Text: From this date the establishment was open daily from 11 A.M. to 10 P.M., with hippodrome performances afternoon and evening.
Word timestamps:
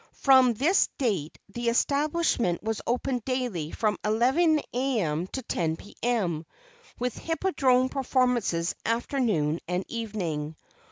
From 0.23 0.55
this 0.55 0.87
date 0.97 1.37
the 1.53 1.69
establishment 1.69 2.63
was 2.63 2.81
open 2.87 3.21
daily 3.23 3.69
from 3.69 3.99
11 4.03 4.59
A.M. 4.73 5.27
to 5.27 5.43
10 5.43 5.77
P.M., 5.77 6.43
with 6.97 7.15
hippodrome 7.15 7.87
performances 7.87 8.73
afternoon 8.83 9.59
and 9.67 9.85
evening. 9.87 10.55